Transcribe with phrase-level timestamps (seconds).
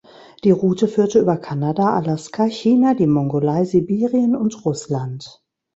[0.43, 5.43] Die Route führte über Kanada, Alaska, China, die Mongolei, Sibirien und Russland.